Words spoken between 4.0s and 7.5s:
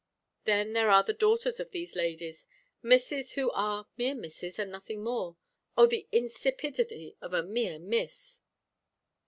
misses, and nothing more. Oh! the insipidity of a